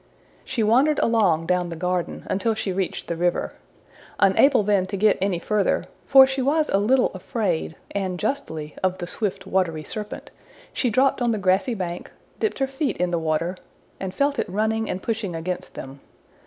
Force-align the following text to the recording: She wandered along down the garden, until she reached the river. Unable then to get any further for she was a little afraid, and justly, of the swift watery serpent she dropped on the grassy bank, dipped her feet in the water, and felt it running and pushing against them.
She 0.43 0.63
wandered 0.63 0.97
along 0.97 1.45
down 1.45 1.69
the 1.69 1.75
garden, 1.75 2.23
until 2.25 2.55
she 2.55 2.73
reached 2.73 3.05
the 3.07 3.15
river. 3.15 3.53
Unable 4.19 4.63
then 4.63 4.87
to 4.87 4.97
get 4.97 5.15
any 5.21 5.37
further 5.37 5.83
for 6.07 6.25
she 6.25 6.41
was 6.41 6.69
a 6.69 6.79
little 6.79 7.11
afraid, 7.13 7.75
and 7.91 8.17
justly, 8.17 8.75
of 8.81 8.97
the 8.97 9.05
swift 9.05 9.45
watery 9.45 9.83
serpent 9.83 10.31
she 10.73 10.89
dropped 10.89 11.21
on 11.21 11.29
the 11.29 11.37
grassy 11.37 11.75
bank, 11.75 12.09
dipped 12.39 12.57
her 12.57 12.65
feet 12.67 12.97
in 12.97 13.11
the 13.11 13.19
water, 13.19 13.55
and 13.99 14.15
felt 14.15 14.39
it 14.39 14.49
running 14.49 14.89
and 14.89 15.03
pushing 15.03 15.35
against 15.35 15.75
them. 15.75 15.99